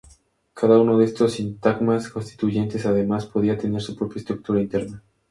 [0.55, 5.03] Cada uno de estos sintagmas constituyentes además podía tener su propia estructura interna.